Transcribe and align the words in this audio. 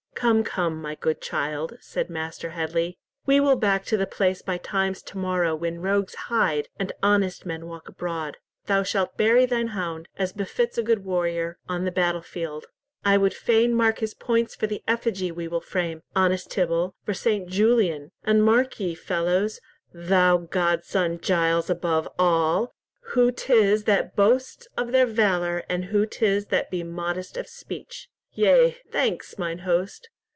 "Come, 0.13 0.43
come, 0.43 0.79
my 0.79 0.93
good 0.93 1.19
child," 1.19 1.79
said 1.81 2.07
Master 2.07 2.51
Headley; 2.51 2.99
"we 3.25 3.39
will 3.39 3.55
back 3.55 3.83
to 3.85 3.97
the 3.97 4.05
place 4.05 4.43
by 4.43 4.59
times 4.59 5.01
to 5.03 5.17
morrow 5.17 5.55
when 5.55 5.81
rogues 5.81 6.13
hide 6.13 6.69
and 6.79 6.91
honest 7.01 7.43
men 7.43 7.65
walk 7.65 7.89
abroad. 7.89 8.37
Thou 8.67 8.83
shalt 8.83 9.17
bury 9.17 9.47
thine 9.47 9.69
hound, 9.69 10.09
as 10.19 10.31
befits 10.31 10.77
a 10.77 10.83
good 10.83 11.03
warrior, 11.03 11.57
on 11.67 11.85
the 11.85 11.91
battle 11.91 12.21
field. 12.21 12.67
I 13.03 13.17
would 13.17 13.33
fain 13.33 13.73
mark 13.73 13.97
his 13.97 14.13
points 14.13 14.53
for 14.53 14.67
the 14.67 14.83
effigy 14.87 15.31
we 15.31 15.47
will 15.47 15.59
frame, 15.59 16.03
honest 16.15 16.51
Tibble, 16.51 16.93
for 17.03 17.15
St. 17.15 17.49
Julian. 17.49 18.11
And 18.23 18.43
mark 18.43 18.79
ye, 18.79 18.93
fellows, 18.93 19.59
thou 19.91 20.37
godson 20.37 21.19
Giles, 21.19 21.67
above 21.67 22.07
all, 22.19 22.75
who 23.15 23.31
'tis 23.31 23.85
that 23.85 24.15
boast 24.15 24.67
of 24.77 24.91
their 24.91 25.07
valour, 25.07 25.63
and 25.67 25.85
who 25.85 26.05
'tis 26.05 26.45
that 26.47 26.69
be 26.69 26.83
modest 26.83 27.37
of 27.37 27.47
speech. 27.47 28.07
Yea, 28.33 28.77
thanks, 28.89 29.37
mine 29.37 29.59
host. 29.59 30.07